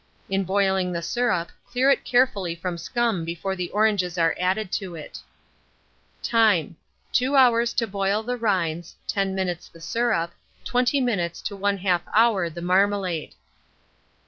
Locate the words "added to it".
4.39-5.19